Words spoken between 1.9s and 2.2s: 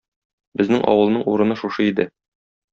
иде.